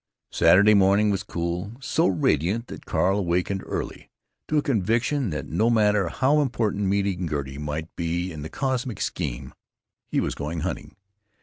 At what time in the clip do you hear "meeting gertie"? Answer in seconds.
6.85-7.59